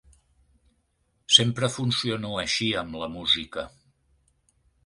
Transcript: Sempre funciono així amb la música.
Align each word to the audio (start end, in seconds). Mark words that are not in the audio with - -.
Sempre 1.35 1.69
funciono 1.75 2.33
així 2.47 2.73
amb 2.83 3.01
la 3.03 3.13
música. 3.19 3.67